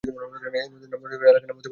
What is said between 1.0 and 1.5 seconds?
অনুসারে এলাকার